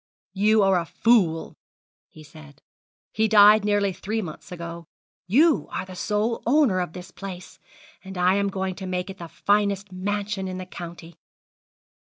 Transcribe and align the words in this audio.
'You 0.33 0.63
are 0.63 0.79
a 0.79 0.85
fool,' 0.87 1.53
he 2.09 2.23
said; 2.23 2.59
'he 3.13 3.27
died 3.27 3.63
nearly 3.63 3.93
three 3.93 4.19
months 4.19 4.51
ago. 4.51 4.87
You 5.27 5.67
are 5.71 5.85
the 5.85 5.95
sole 5.95 6.41
owner 6.47 6.79
of 6.79 6.93
this 6.93 7.11
place, 7.11 7.59
and 8.03 8.17
I 8.17 8.33
am 8.33 8.49
going 8.49 8.73
to 8.77 8.87
make 8.87 9.11
it 9.11 9.19
the 9.19 9.27
finest 9.27 9.91
mansion 9.91 10.47
in 10.47 10.57
the 10.57 10.65
county.' 10.65 11.13